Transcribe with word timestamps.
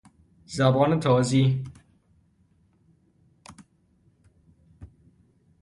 زبان 0.45 0.99
تازی 0.99 1.63